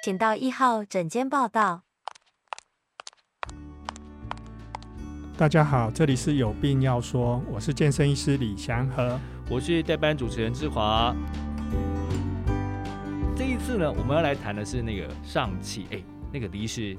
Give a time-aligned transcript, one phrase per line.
[0.00, 1.82] 请到一号诊间报道。
[5.36, 9.18] 大家好，这里是有病要说，我是健身医师李祥和，
[9.50, 11.12] 我是代班主持人志华。
[13.36, 15.86] 这一次呢，我们要来谈的是那个上气。
[15.90, 16.00] 哎，
[16.32, 16.96] 那个李医师，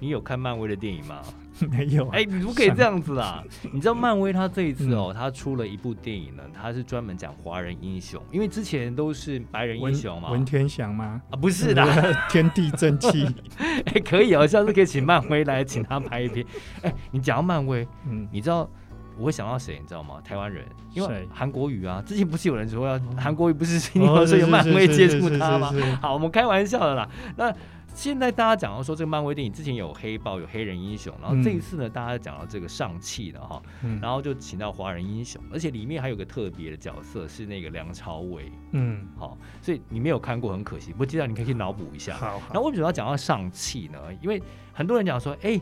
[0.00, 1.22] 你有看漫威的电影吗？
[1.70, 3.42] 没有哎、欸，你不可以这样子啦！
[3.72, 10.30] 你知道漫威他这一次哦、喔，他出了一部电影呢，他是专门讲华人英雄，因为之前都是白人英雄嘛。
[10.30, 11.20] 文天祥吗？
[11.30, 11.84] 啊，不是的，
[12.30, 13.26] 天地正气。
[13.58, 16.44] 哎、欸，可以哦、喔，下次可以请漫威来请他拍一篇。
[16.82, 18.68] 哎、欸，你讲到漫威，嗯，你知道
[19.18, 19.78] 我会想到谁？
[19.80, 20.20] 你知道吗？
[20.24, 20.64] 台湾人，
[20.94, 25.72] 因为韩国语啊，之前不是有人说要韩国语不是因为说有漫威接触他吗？
[26.00, 27.08] 好，我们开玩笑的啦。
[27.36, 27.54] 那。
[27.94, 33.62] 现在大家讲到说这个漫威电影之前有黑豹有黑人英雄，然后这一次呢，大家讲到这个上气的哈，
[34.00, 42.16] 然后就请到华人英雄，而且里面还有个特别的角色是那个梁朝伟，嗯，好，所以你没有看过很可惜，不知道你可以去脑补一下。
[42.16, 43.98] 好，那为什么要讲到上气呢？
[44.20, 45.60] 因为很多人讲说，哎，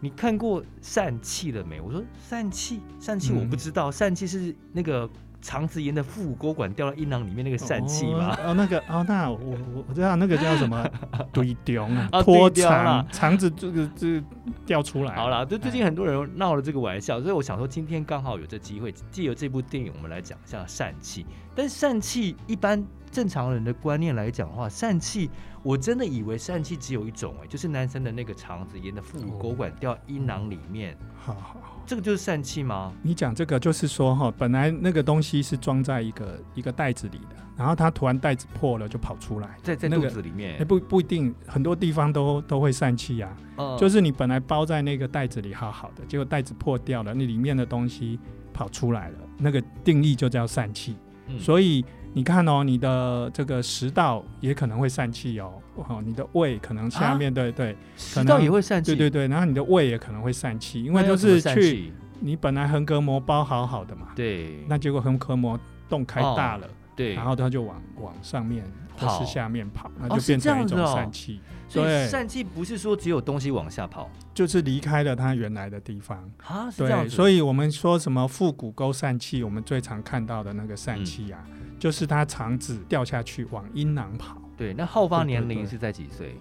[0.00, 1.80] 你看过疝气了没？
[1.80, 5.08] 我说疝气，疝气我不知道，疝气是那个。
[5.42, 8.34] 肠子炎的腹股沟管掉到阴囊里面那个疝气嘛？
[8.44, 10.88] 哦，那个哦，那我我我知道那个叫什么
[11.32, 14.22] 堆丢啊，脱肠，肠子这个这个
[14.64, 15.14] 掉出来。
[15.16, 21.26] 好了，就最近很多人闹了这个玩笑，所以我想说今天刚好有这机会，借由这部电影我们来讲一下疝气。
[21.54, 25.30] 但是疝气一般正常人的观念来讲的话，疝气
[25.62, 30.96] 我真的以为疝气只有一种哎，就是男生的那个肠子炎的腹股沟管掉阴囊里面。
[31.20, 31.82] 好好。
[31.84, 32.92] 这个就是疝气吗？
[33.02, 43.36] 你讲这个就是说哈，本来那个东西是装在一个一个袋子里的，然后它突然袋子破了就跑出来，在在肚子里面，欸、不不一定，很多地方都都会疝气啊。
[43.56, 48.18] 嗯、就是你本来包在那个袋子里好好的，结果袋子破掉了，那里面的东西
[48.54, 50.96] 跑出来了，那个定义就叫疝气。
[51.32, 51.84] 嗯、所以。
[52.14, 65.58] 你看哦，你的这个食道也可能会散气哦，哦，你的胃可能下面、啊、对对，食道也会散气，对对对，然后你的胃也可能会散气，因为就是去你本来横膈膜包好好的嘛，对，那结果横膈膜
[65.88, 68.62] 洞开大了，哦、对，然后它就往往上面
[69.06, 71.40] 或是下面跑，那就变成一种疝气。
[71.68, 76.30] 所以疝气不是说只有东西往下跑，就是离开了它原来的地方。
[76.76, 81.40] 对，所以我们说什么腹股沟疝气，我们最常看到的那个疝气啊。
[81.50, 84.40] 嗯就是它肠子掉下去往阴囊跑。
[84.56, 86.36] 对，那后发年龄是在几岁？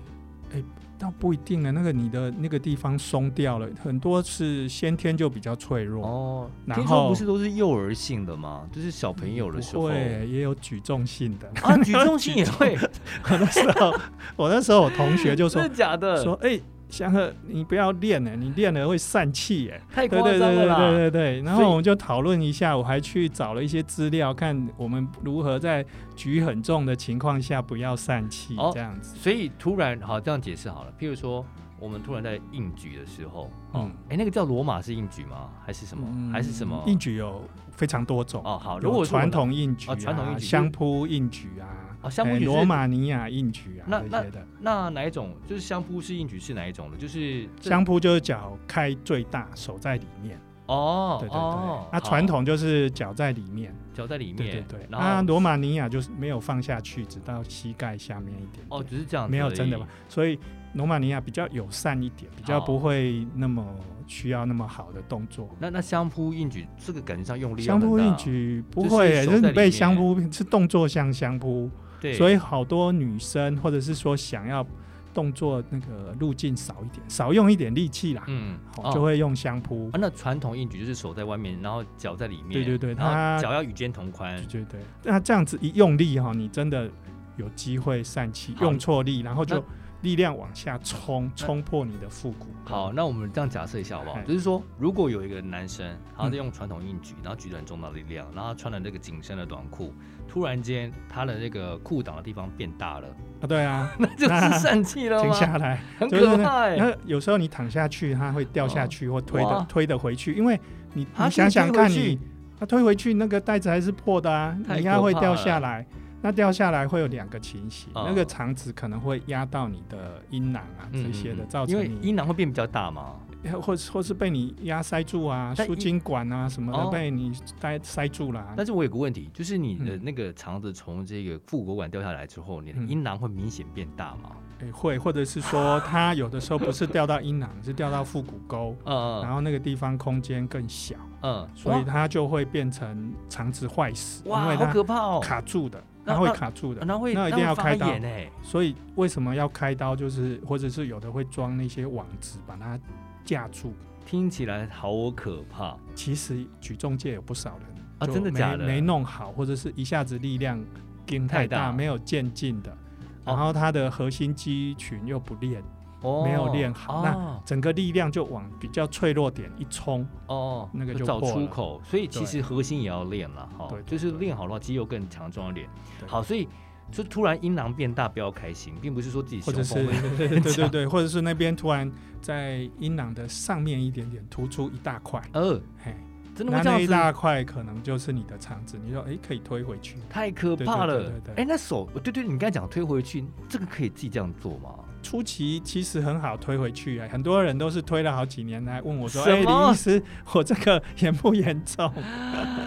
[0.53, 0.63] 哎、欸，
[0.97, 1.71] 倒不一定啊。
[1.71, 6.49] 那个你的那个地方松掉了，很多是先天就比较脆弱哦。
[6.65, 8.67] 然后听说不是都是幼儿性的吗？
[8.71, 12.77] 就是小朋友的时候，对，也有举重性的啊，举重性也会。
[13.29, 13.93] 我那时候，
[14.35, 16.23] 我那时候我同学就说，真的假的？
[16.23, 16.49] 说哎。
[16.51, 20.77] 欸祥和，你不要练了，你练了会散气哎，太夸张了啦！
[20.77, 25.83] 对对对对对，然后我们就讨论一下，我还去找了一些资料，看我们如何在
[26.15, 29.15] 局很重的情况下不要散气这样子。
[29.15, 31.45] 所以突然好这样解释好了，譬如说
[31.79, 35.49] 我们突然在硬举的时候，嗯，哎，那个叫罗马是硬举吗？
[35.65, 36.31] 还是什么？
[36.31, 36.83] 还是什么？
[36.87, 37.41] 硬举有
[37.71, 38.59] 非常多种哦。
[38.61, 41.65] 好，如果传统硬举啊，传统硬举，相扑硬举啊。
[42.01, 44.25] 啊，相扑罗马尼亚硬举啊，那那
[44.59, 45.35] 那哪一种？
[45.47, 46.97] 就是相扑式硬举是哪一种的？
[46.97, 50.39] 就是相扑就是脚开最大，手在里面。
[50.67, 51.89] 哦，对对对。
[51.91, 54.35] 那传统就是脚在里面，脚在里面。
[54.37, 54.87] 对对对。
[54.89, 58.65] 那罗马尼亚就是没有放下去，直到膝盖下面一点。
[58.69, 59.85] 哦，只是这样，没有真的吧？
[60.07, 60.39] 所以
[60.73, 63.65] 罗马尼亚比较友善一点，比较不会那么
[64.07, 65.49] 需要那么好的动作。
[65.59, 71.69] 那那相扑硬举这个感觉上用力，相扑硬举不会，就是你被相扑是动作像相扑。
[72.01, 74.65] 对所以好多女生，或者是说想要
[75.13, 78.57] 动作那个路径少一点，少用一点力气啦，嗯，
[78.93, 79.89] 就会用相扑。
[79.93, 82.51] 啊，那传统硬举就是手在外面，然后脚在里面。
[82.51, 84.35] 对对对，他脚要与肩同宽。
[84.47, 86.89] 对对对，那这样子一用力哈，你真的
[87.37, 89.63] 有机会散气，用错力，然后就。
[90.01, 92.47] 力量往下冲，冲破你的腹股。
[92.65, 94.19] 好，那我们这样假设一下好不好？
[94.21, 99.93] 就是说，如果有一个男生，他在用传统硬举，然后举得很重的力量，然后他穿了那个紧身的短裤，
[100.27, 103.07] 突然间他的那个裤裆的地方变大了
[103.41, 103.47] 啊？
[103.47, 105.23] 对啊， 那就是疝气了吗？
[105.29, 106.73] 停下来，很可怕。
[106.75, 110.59] 那有时候你躺下去，他会掉下去或推的推的回去，因为
[110.93, 112.19] 你你想想看你，
[112.59, 115.85] 它推回去那个袋子还是破的啊，你应该会掉下来。
[116.21, 123.15] 那掉下来会有两个情形，哦、那个肠子可能会压到你的阴囊啊，嗯、这些的，造成你因为阴囊会变比较大嘛？
[123.59, 128.53] 或或是被你压塞住啊，输精管啊什么的被你塞塞住了、啊。
[128.55, 134.29] 但是我有个问题，就是你的那个肠子从这个腹股管掉下来之后，你的阴囊会明显变大吗？
[134.59, 145.83] 欸、会，或者是说它有的时候不是掉到阴囊，是掉到腹股沟，嗯，然后那个地方空间更小，嗯，所以它就会变成肠子坏死，哇，好可怕哦，卡住的。
[146.05, 147.87] 它会卡住的，那会那一定要开刀。
[147.87, 149.95] 欸、所以为什么要开刀？
[149.95, 152.79] 就是或者是有的会装那些网子把它
[153.23, 153.73] 架住。
[154.05, 155.77] 听起来好可怕。
[155.93, 157.67] 其实举重界有不少人
[157.99, 158.65] 啊，真的假的？
[158.65, 160.59] 没弄好，或者是一下子力量
[161.05, 162.75] 劲太大，太大没有渐进的，
[163.23, 165.63] 然后他的核心肌群又不练。
[166.01, 171.81] 哦、没有练好，哦、那整个力量就往比较脆弱点一冲，哦，那个就找出口。
[171.83, 175.69] 所以其实核心也要练了哈，对，就是练好的话，肌肉更强壮一点。
[176.07, 176.47] 好，所以
[176.91, 181.89] 就突然阴囊变大，不要开心，并不是说自己胸部 对对对对，或者是那边突然
[182.21, 185.95] 在阴囊的上面一点点突出一大块，呃，嘿，
[186.35, 186.61] 真的吗？
[186.63, 191.11] 那一大块可能就是你的肠子，你说哎，可以推回去，太可怕了。
[191.35, 194.71] 哎，那手，对对，你刚才讲推回去，这个可以自己这样做吗？
[195.01, 200.01] 初期其实很好推回去啊，很多人都是推了好几年来问我说：“哎，李医师，
[200.33, 201.91] 我这个严不严重？”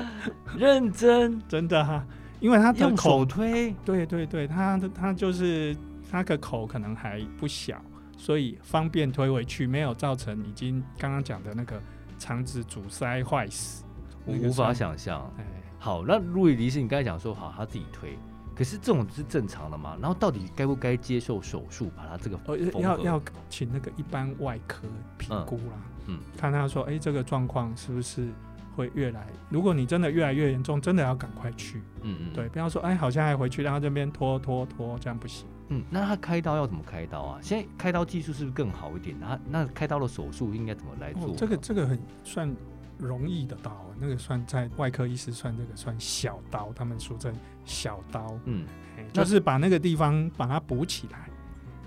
[0.56, 2.04] 认真，真的哈，
[2.40, 5.76] 因为他的口推，对对对，他他就是
[6.10, 7.80] 他的口可能还不小，
[8.16, 11.80] 所以方便推回去，没有造成已经刚刚讲的那个
[12.18, 13.84] 肠子阻塞坏死。
[14.24, 15.30] 我无法想象。
[15.38, 15.44] 哎，
[15.78, 18.16] 好，那路易迪是你刚才讲说好，他自己推。
[18.54, 19.96] 可是这种是正常的嘛？
[20.00, 24.86] 然后到底该不该接受手术把它这个呃要要请那个一般外科
[25.18, 25.74] 评估啦，
[26.06, 28.28] 嗯，嗯看他说，哎，这个状况是不是
[28.76, 29.26] 会越来？
[29.50, 35.46] 如果你真的越来越严重，真的要赶快去，嗯嗯，对，不要说，哎，好像还回去，然后这边拖拖拖，这样不行。
[35.68, 37.38] 嗯，那他开刀要怎么开刀啊？
[37.42, 39.16] 现在开刀技术是不是更好一点？
[39.18, 41.30] 那那开刀的手术应该怎么来做？
[41.30, 42.54] 哦，这个这个很算。
[42.98, 48.66] 容易的刀，那个算在外科医师算这个算小刀，他们俗称小刀，嗯，
[49.12, 51.28] 就是把那个地方把它补起来，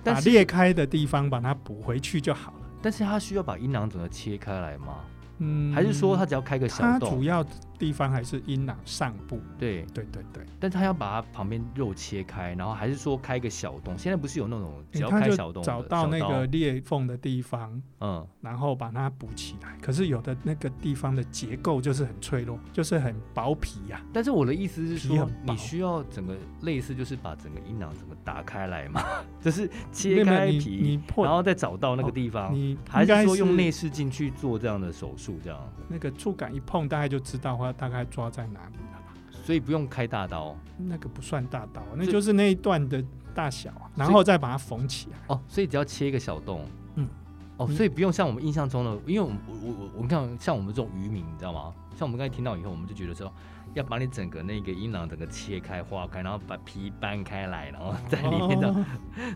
[0.04, 2.59] 把裂开的地方把它补回去就好了。
[2.81, 5.00] 但是他需要把阴囊整个切开来吗？
[5.39, 7.09] 嗯，还是说他只要开个小洞？
[7.09, 7.45] 主要
[7.78, 9.40] 地方还是阴囊上部。
[9.58, 13.98] 对对对对，但他要把它旁边肉切开，然后还是说开个小洞？
[13.98, 19.78] 现在不是有那种只要开小洞，找到那个裂缝的地方，嗯，然后把它补起来。
[19.82, 24.02] 可是有的那个地方的结构就是很脆弱，就是很薄皮呀。
[24.14, 29.02] 但是我的意思是说，你需要整个类似就是把整个阴囊整个打开来嘛，
[29.42, 35.40] 就是切开皮，然后再找到那个地方，你还是说用内视镜去做这样的手术？
[35.44, 39.02] 这样，那个触感一碰，大概就知道它大概抓在哪里了？
[39.44, 43.02] 所以不用开大刀，那个不算大刀，那就是那一段的
[43.34, 45.18] 大小，然后再把它缝起来。
[45.28, 46.66] 哦，所以只要切一个小洞，
[46.96, 47.08] 嗯，
[47.56, 51.74] 哦，所以不用像我们印象中的，因为我我我我看像我们这种渔民，你知道吗？
[51.96, 53.31] 像我们刚才听到以后，我们就觉得说
[53.74, 58.86] 要把你整个那个阴囊整个切开、划开，然后把皮掰开来，然后在里面的，哦、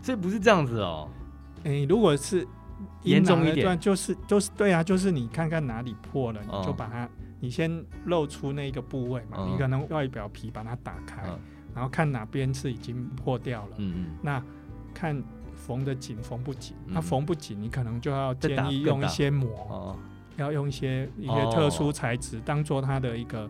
[0.02, 1.08] 所以不是这样子哦。
[1.64, 2.46] 哎、欸，如果是。
[3.02, 7.08] 严重一点，就是就是对啊，就是你看看哪里破了，你就把它，
[7.40, 11.22] 你先露出那个部位嘛，你可能外表皮把它打开，
[11.74, 14.42] 然后看哪边是已经破掉了，嗯嗯，那
[14.94, 15.22] 看
[15.54, 19.96] 缝得紧缝不紧，那缝不紧，你可能就要建议用一些膜，
[20.36, 23.48] 要用一些一些特殊材质当做它的一个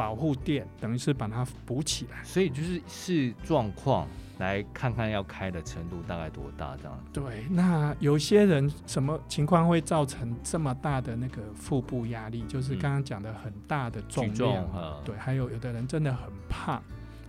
[0.00, 4.08] 保护垫，等于是把它补起来，所以就是视状况。
[4.38, 6.98] 来看看要开的程度大概多大，这样。
[7.12, 12.42] 对，那有些人什么情况会造成这么大的那个腹部压力？
[12.48, 16.82] 就是刚刚讲的很大的重量，嗯、对，还有有的人真的很胖，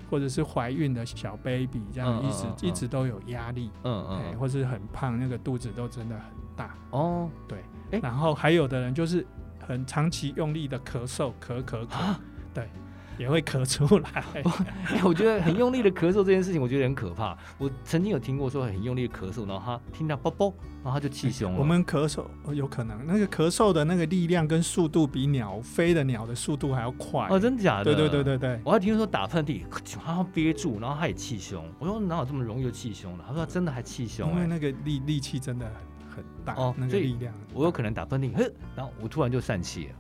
[0.10, 2.56] 或者是怀孕的小 baby 这样一直、嗯嗯。
[2.62, 6.74] 嗯、一直都有压力，嗯嗯、欸，或是很胖，那个肚子都真的很大。
[6.92, 7.60] 哦，对，
[7.92, 9.28] 欸、然后还有的人就是
[9.68, 12.18] 很长期用力的咳嗽，咳咳咳，啊、
[12.54, 12.68] 对。
[13.18, 14.44] 也会咳出来， 欸，
[15.04, 17.38] 我觉得很用力的咳嗽这件事情，我觉得很可怕。
[17.60, 20.52] 我曾经有听过说很用力的咳嗽，然后他听到啵啵，
[20.84, 21.60] 然后他就气胸了。
[21.60, 27.94] 我们咳嗽有可能那个咳嗽的那个力量跟速度比鸟飞的鸟的速度还要快哦，真的假的？
[27.94, 28.60] 对对对对对。
[28.64, 29.62] 我还听说打喷嚏，
[30.04, 31.64] 他要憋住，然后他也气胸。
[31.78, 33.26] 我说哪有这么容易就气胸了？
[33.28, 35.68] 他说他真的还气胸，因为那个力力气真的
[36.08, 37.32] 很很大哦，那个力量。
[37.54, 39.92] 我有可能打喷嚏，呵，然后我突然就散气了。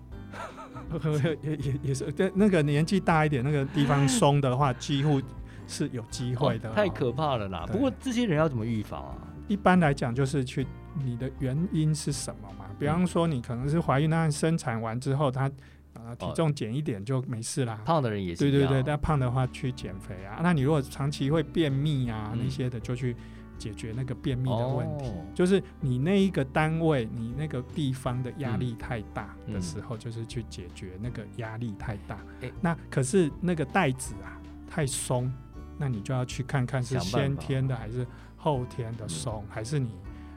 [1.41, 5.21] 也也也是，对那个年纪大一点，那个地方松的话，几乎
[5.67, 6.71] 是有机会的。
[6.71, 7.65] 太可怕了啦！
[7.71, 9.17] 不过这些人要怎么预防啊？
[9.48, 10.65] 一般来讲，就是去
[11.03, 12.65] 你的原因是什么嘛？
[12.79, 15.50] 比方说，你可能是怀孕，那生产完之后，他
[15.93, 17.79] 呃体重减一点就没事啦。
[17.86, 18.39] 胖的人也是。
[18.39, 20.39] 对对对，但胖的话去减肥啊。
[20.41, 23.15] 那你如果长期会便秘啊那些的，就去。
[23.62, 32.18] 解决那个便秘的问题，哦、就是你那一个单位，你那个地方的压力太大的时候，就是去解决那个压力太大。
[32.60, 35.32] 那可是那个袋子啊太松，
[35.77, 38.03] 那你就要去看看是先天的还是
[38.36, 39.91] 后天的松，嗯、还是你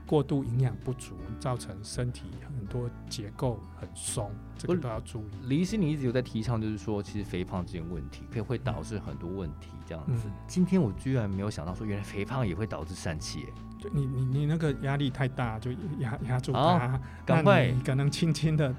[0.07, 5.31] 过度营养不足，造成身体很多结构很松，这个都要注意。
[5.45, 10.25] 李医师，你一直有在提倡，就是说，其实肥胖这件问题可以会导致很多问题，这样子。
[10.27, 13.47] 嗯、今天我居然没有想到，说原来肥胖也会导致疝气。
[13.79, 18.75] 就你你你那个压力太大，就压压住它，赶快可能轻轻的，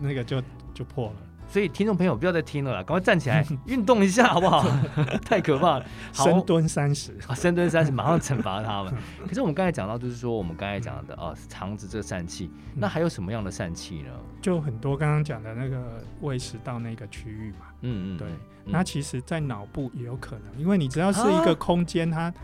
[0.00, 0.42] 那个就
[0.72, 1.16] 就破了。
[1.48, 4.66] 所以听众朋友不要再听了啦，赶快站起来 运动一下好不好？
[5.24, 5.86] 太可怕了！
[6.12, 8.92] 深蹲三十啊，深蹲三十，马上惩罚他们。
[9.26, 14.10] 可是我们刚才讲到，就是说我们刚才讲的啊，肠子这个疝气，那还有什么样的疝气呢？
[14.42, 18.28] 就很多刚刚讲的那个胃食道那个区域嘛，嗯嗯，对。
[18.64, 22.34] 那其实，在脑部也有可能，因为你只要是一个空间，它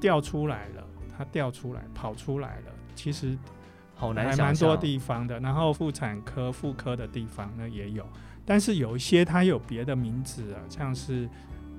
[0.00, 0.82] 掉出来了，
[1.16, 3.36] 它掉出来跑出来了，其实
[3.94, 5.38] 好难，还蛮多地方的。
[5.40, 8.06] 然后妇产科、妇科的地方呢也有。
[8.46, 11.28] 但是有一些它有别的名字啊，像是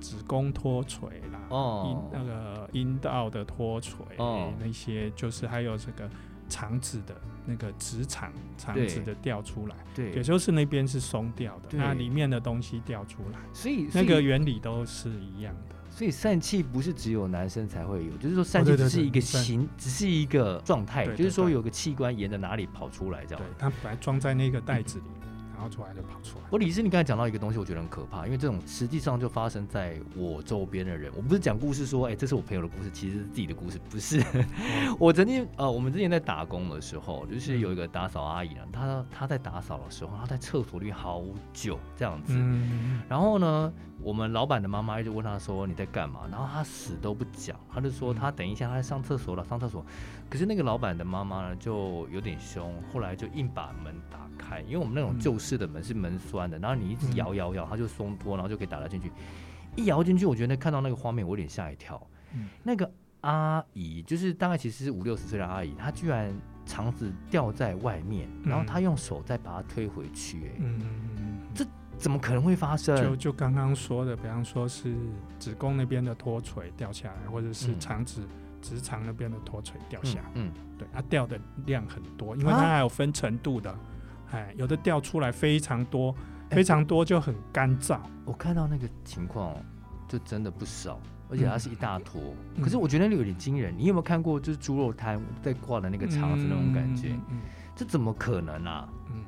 [0.00, 6.08] 子宫脱垂啦，哦，阴那个阴道的脱垂，哦，那些就是还有这个
[6.48, 15.74] 肠子的那个直肠，肠子的掉出来，对，也就是那边是松掉的，那里面的东西掉出来，所以那个原理都是一样的。
[15.90, 23.42] 所以疝气不是只有男生才会有，就是说疝气只是一个形，只是一个状态，就是说有个器官沿着哪里跑出来这样。
[23.42, 25.04] 对，它本来装在那个袋子里。
[25.58, 26.44] 然后出来就跑出来。
[26.50, 31.12] 我李医师，你刚才讲到一个东西，我觉得很可怕，因为这种实际上就发生在我周边的人。
[31.16, 34.22] 我不是讲故事说，哎，这是我朋友的故事，其实是自己的故事，不是。
[35.00, 42.38] 我曾经呃，我们之前在打工的时候，就是有一个打扫阿姨呢，她她在打扫的时候，她在厕所里好久这样子。
[43.08, 49.84] 然后呢，我们老板的妈妈一直问她说你在干嘛，然后她死都不讲，她就说她等一下她在上厕所了，上厕所。
[50.30, 59.10] 可是那个老板的妈妈呢，就有点凶，后来就硬把门打开，因为我们那种旧式的门是门栓的，然后你一直摇摇摇，它就松脱，然后就可以打得进去。
[59.76, 62.04] 一摇进去，我觉得看到那个画面，我有点吓一跳。
[62.62, 62.90] 那个
[63.20, 66.34] 阿姨就是大概其实是五六十岁的阿姨，她居然
[66.66, 70.48] 肠子掉在外面，然后她用手再把它推回去。
[70.48, 71.64] 哎，嗯，这
[71.96, 72.96] 怎么可能会发生？
[73.00, 74.94] 就就刚刚说的，比方说是
[75.38, 78.22] 子宫那边的脱垂掉下来，或者是肠子。
[78.60, 83.72] 直肠那边的脱垂掉下嗯对，它掉的量很多，因为它还有分程度的，
[84.30, 86.14] 哎、啊，有的掉出来非常多，
[86.50, 87.98] 非常多就很干燥。
[88.24, 89.54] 我看到那个情况
[90.06, 92.20] 就真的不少，而且它是一大坨。
[92.56, 97.08] 嗯、可是我觉得那个有点惊人，你有没有看过就是猪肉摊在挂的那个肠子那种感觉？
[97.10, 97.38] 嗯，嗯
[97.74, 98.88] 这怎么可能啊？
[99.10, 99.24] 嗯，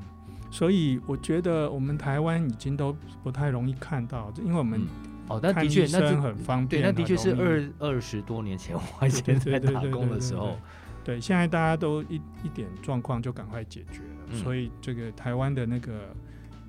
[0.50, 4.88] 所以我觉得我们台湾已经都不太容易看到，因为我们、嗯。
[5.28, 6.82] 哦，那的确，那就很方便。
[6.82, 10.58] 对，那的确是二二十多年前我以前在打工的时候。
[11.02, 16.14] 对，现在大家都一一点状况就赶快解决了，嗯、所以这个台湾的那个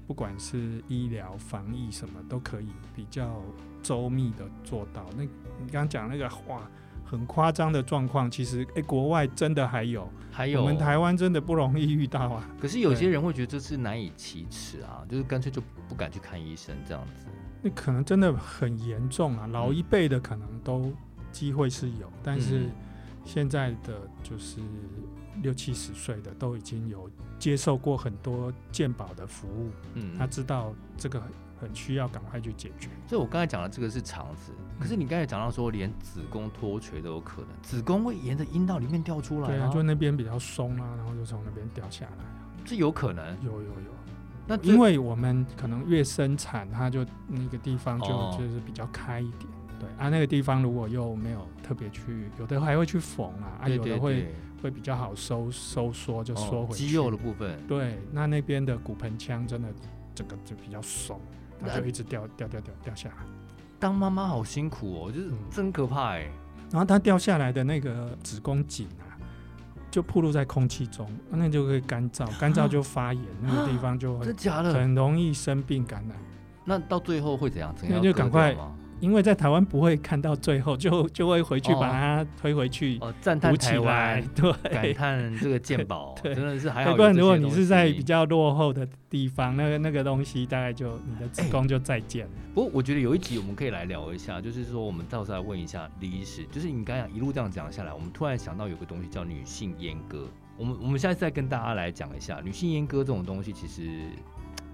[0.08, 3.42] 不管是医疗防疫什么都可以比较
[3.84, 5.06] 周密的做到。
[5.16, 5.30] 那你
[5.70, 6.62] 刚刚讲那个哇，
[7.04, 12.50] 很夸张的状况，其实哎、欸，国外真的还有，还有我们台湾真的不容易遇到啊。
[12.60, 17.26] 可是有些人会觉得这是难以启齿啊，就是干脆就不敢去看医生这样子。
[17.62, 20.92] 那可能真的很严重啊，老一辈的可能都
[21.32, 22.70] 机会是有，但是
[23.24, 24.60] 现在的就是
[25.42, 27.10] 六七十岁的都已经有
[27.40, 31.22] 接受过很多健保的服务，嗯，他知道这个
[31.60, 32.90] 很需要赶快去解决。
[33.08, 42.25] 所以我刚才讲的这个是肠子，可是你刚才讲到说连子宫脱垂都有可能，子宫会沿着阴道里面掉出来，对啊，就那边比较松啊，然后就从那边掉下来，
[42.66, 43.92] 这有可能，有有有。
[44.48, 56.86] 那因为我们可能越生产，它就那个地方就就是比较开一点，哦、对啊，那个地方如果又没有特别去，有的还会去缝啊，啊，有的会会比较好收收缩，就缩回去。
[56.86, 57.60] 肌肉的部分。
[57.68, 59.68] 对，那那边的骨盆腔真的
[60.14, 61.20] 整个就比较松，
[61.60, 63.16] 它就一直掉掉掉掉掉下来。
[63.80, 66.64] 当妈妈好辛苦哦，就是真可怕哎、嗯。
[66.72, 69.10] 然后它掉下来的那个子宫颈啊。
[69.90, 74.26] 就暴露在空气中，那就会干燥，干燥就发炎， 那个地方就会
[74.72, 76.18] 很容易生病感染。
[76.64, 77.76] 那到最后会怎样？
[77.90, 78.56] 那就赶快。
[79.01, 82.98] 因为在台湾不会看到最后，就就会回去把它推回去。
[83.01, 86.96] 哦，赞叹台湾，对，感叹这个健保， 真的是还好。
[86.96, 92.31] 不然如果你是在比较落后的地方，那个那个东西大概就你的子宫就再见了。
[92.53, 100.27] 不过我觉得有一集我们可以来聊一下，就是说我们到时候来问一下李医师，就是你刚刚一路这样讲下来，我们突然想到有个东西叫女性阉割。
[100.58, 103.89] 我们我们现在再跟大家来讲一下女性阉割这种东西，其实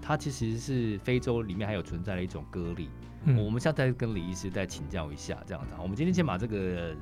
[0.02, 2.90] 它其实是非洲里面还有存在的一种割礼。
[3.24, 5.70] 嗯、我们现在再跟李医师再请教一下，这样子。
[5.80, 6.94] 我们今天先把这个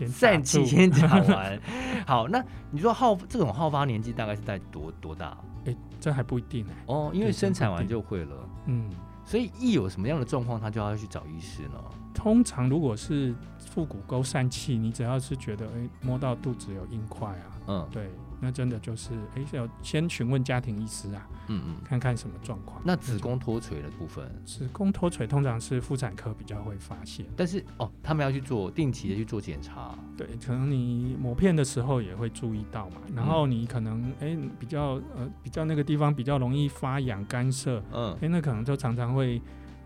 [0.00, 1.60] 疝气先讲完。
[2.06, 5.36] 好，那你说好这种好发年纪大概是在多多大？
[5.66, 6.84] 哎、欸，这还不一定哎、欸。
[6.86, 8.48] 哦，因为生产完就会了。
[8.66, 8.88] 嗯，
[9.24, 11.78] 所以一有什么样的状况，他就要去找医师呢？
[12.14, 18.10] 通常如果是腹股沟疝气，你只要是觉得哎摸到肚子有硬块啊，嗯，对。
[18.40, 22.80] 那真的就是，哎，要先询问家庭医师啊，嗯嗯，看看什么状况。
[22.84, 29.98] 那子宫脱垂的部分，子宫脱垂通常是妇产科比较会发现，但是哦，他们要去做定期的去做检查。
[30.16, 32.96] 对，可能你抹片的时候也会注意到嘛。
[33.14, 39.40] 然后你可能哎比较呃比较那个地方比较容易发痒干涩，嗯，哎那可能就常常会。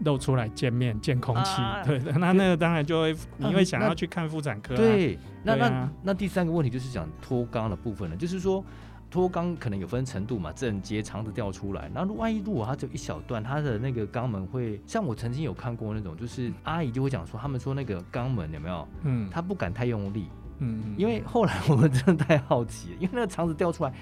[0.04, 4.76] 露出来见面见空气，啊、对， 那那个当然就会，你会想要去看妇产科、啊。
[4.76, 8.64] 对，那那那第三个问题就是讲脱肛的部分了，就是说
[9.11, 20.28] 脱肛可能有分程度嘛，正接肠子掉出来，那万一如果它只有一小段，它的那个肛门会，像我曾经有看过那种，就是阿姨就会讲说，他们说那个肛门有没有，嗯，他不敢太用力，
[20.61, 23.92] 嗯，因为后来我们真的太好奇了，因为那个肠子掉出来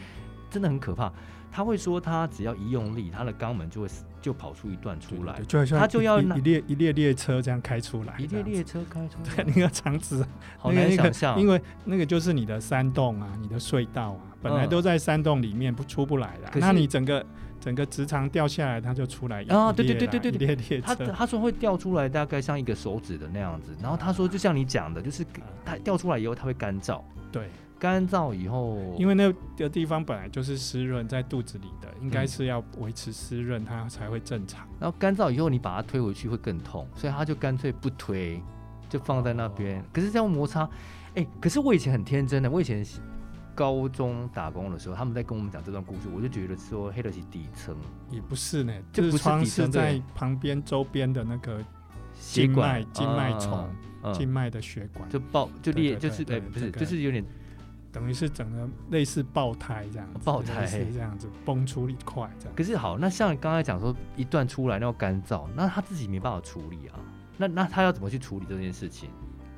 [0.50, 1.12] 真的很可怕。
[1.52, 3.88] 他会说，他只要一用力，他的肛门就会
[4.22, 5.40] 就跑出一段出来，
[5.76, 10.24] 他就要一列一列列车这样开出来，一列列车开出来，对，那个肠子
[10.58, 17.26] 好难想象，因为那个就是你的山洞啊，你的隧道啊，本来都在山洞里面不出不来的，那你整个
[17.58, 25.26] 整个直肠掉下来，它就出来啊，对对对对对，一列列，他他说会掉出来，大概像一个手指的那样子，然后他说就像你讲的，就是
[25.64, 27.02] 它掉出来以后，它会干燥，
[27.32, 27.48] 对。
[27.80, 34.68] 干燥以后，因为那个地方本来就是湿润，在肚子里的，应该是要维持湿润，它才会正常。
[34.78, 38.38] 然后干燥以后，你把它推回去会更痛，所以他就干脆不推，
[38.90, 39.80] 就放在那边。
[39.80, 40.64] 哦、可是这样摩擦，
[41.14, 42.84] 哎、欸，可是我以前很天真的，我以前
[43.54, 47.74] 高中打工的时候，他们在跟我们讲这段故事，我就觉得说黑的是底层，
[48.10, 51.64] 也不是呢，痔疮是在旁边周边的那个
[52.14, 53.66] 血管、静脉丛、
[54.12, 57.24] 静脉的血管就爆就裂，就是哎不是，就是有点。
[57.92, 62.54] 等于是整个类似爆胎这样，爆胎是这样子崩出一块这样。
[62.54, 66.94] 可是好，那像刚才讲说一段出来那要干燥，那他自己没办法处理啊。
[67.36, 69.10] 那那他要怎么去处理这件事情？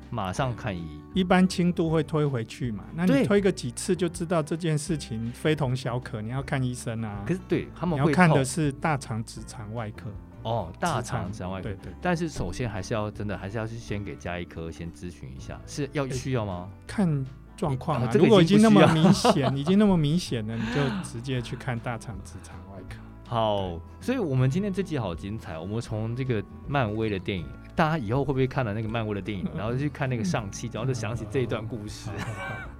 [0.09, 1.01] 马上看医。
[1.13, 2.83] 一般轻度会推回去嘛？
[2.93, 7.23] 那你推个几次就知道这件事情非同小可，你要看医生啊。
[7.27, 10.09] 可是对他们会要看的是大肠直肠外科
[10.43, 11.63] 哦，大肠直肠外科。
[11.63, 11.93] 对，对对。
[12.01, 16.69] 但是首先还是要真的还是要去先给加医科先咨询一下，是要需要吗？
[16.87, 17.25] 看。
[17.55, 22.97] 状况啊，如果已经那么明显， 已经那么明显了，你就直接去看大肠直肠外科。
[23.27, 25.57] 好，所以我们今天这集好精彩。
[25.57, 32.09] 我们从这个漫威的电影，大家以后会不会看了那个漫威的电影，然后去看那个上气，然后就想起这一段故事？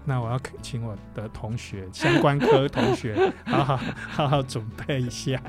[0.06, 5.42] 那我要请我的同学，相关科同学，好好好好准备一下。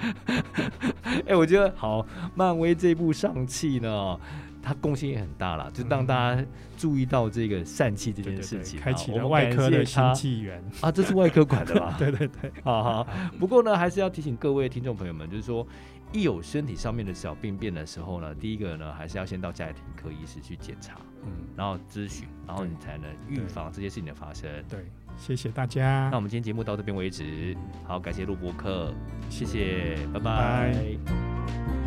[1.27, 4.19] 哎，我觉得好，漫威这部上气呢。
[4.65, 6.43] 它贡献也很大了，就让大家
[6.79, 10.91] 注意到这个疝气这件事情，开启了外科的新纪元啊！
[10.91, 11.95] 这是外科管的吧？
[12.01, 13.07] 对对对，好好。
[13.39, 15.67] 不过呢，还是要提醒各位听众朋友们，就是说，
[16.13, 24.51] 一有身体上面的小病变的时候呢，第一个呢，还是要先到家庭科医师去检查，嗯，然后咨询，然后你才能预防这些事情的发生。
[24.69, 24.87] 对，
[25.19, 26.09] 谢谢大家。
[26.11, 27.55] 那我们今天节目到这边为止，
[27.87, 28.95] 好，感谢录播客，
[29.29, 31.84] 谢谢，拜拜。